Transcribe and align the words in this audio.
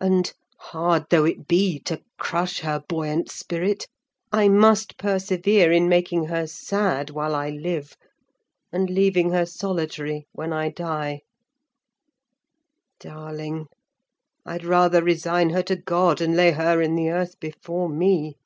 And, 0.00 0.32
hard 0.58 1.04
though 1.10 1.26
it 1.26 1.46
be 1.46 1.78
to 1.80 2.02
crush 2.18 2.60
her 2.60 2.82
buoyant 2.88 3.30
spirit, 3.30 3.86
I 4.32 4.48
must 4.48 4.96
persevere 4.96 5.70
in 5.70 5.90
making 5.90 6.24
her 6.28 6.46
sad 6.46 7.10
while 7.10 7.34
I 7.34 7.50
live, 7.50 7.94
and 8.72 8.88
leaving 8.88 9.28
her 9.32 9.44
solitary 9.44 10.26
when 10.32 10.54
I 10.54 10.70
die. 10.70 11.20
Darling! 12.98 13.66
I'd 14.46 14.64
rather 14.64 15.02
resign 15.04 15.50
her 15.50 15.62
to 15.64 15.76
God, 15.76 16.22
and 16.22 16.34
lay 16.34 16.52
her 16.52 16.80
in 16.80 16.94
the 16.94 17.10
earth 17.10 17.38
before 17.38 17.90
me." 17.90 18.36